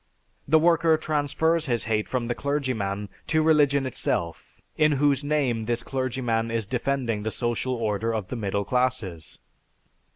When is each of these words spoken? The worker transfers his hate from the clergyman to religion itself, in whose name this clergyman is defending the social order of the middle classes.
The 0.47 0.57
worker 0.57 0.97
transfers 0.97 1.67
his 1.67 1.83
hate 1.83 2.07
from 2.09 2.27
the 2.27 2.33
clergyman 2.33 3.07
to 3.27 3.43
religion 3.43 3.85
itself, 3.85 4.59
in 4.75 4.93
whose 4.93 5.23
name 5.23 5.65
this 5.65 5.83
clergyman 5.83 6.49
is 6.49 6.65
defending 6.65 7.21
the 7.21 7.29
social 7.29 7.75
order 7.75 8.11
of 8.11 8.29
the 8.29 8.35
middle 8.35 8.65
classes. 8.65 9.37